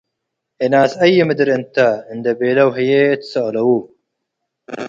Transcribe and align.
‘’እናስ 0.63 0.91
አዪ 1.03 1.15
ምድር 1.27 1.49
እንተ’’ 1.55 1.75
እንዴ 2.13 2.25
ቤለው 2.39 2.69
ህዬ 2.75 2.91
ትሰአለው፣ 3.21 3.69